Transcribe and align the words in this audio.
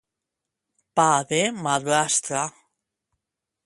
Pa 0.95 1.07
de 1.29 1.41
madrastra. 1.63 2.43